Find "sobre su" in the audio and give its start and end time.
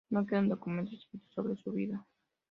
1.31-1.71